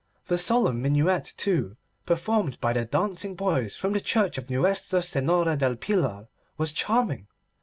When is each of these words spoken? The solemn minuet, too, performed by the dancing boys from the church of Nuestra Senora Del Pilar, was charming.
The 0.29 0.37
solemn 0.39 0.81
minuet, 0.81 1.31
too, 1.37 1.77
performed 2.07 2.59
by 2.59 2.73
the 2.73 2.85
dancing 2.85 3.35
boys 3.35 3.75
from 3.75 3.93
the 3.93 4.01
church 4.01 4.39
of 4.39 4.49
Nuestra 4.49 4.99
Senora 4.99 5.55
Del 5.55 5.75
Pilar, 5.75 6.27
was 6.57 6.71
charming. 6.71 7.27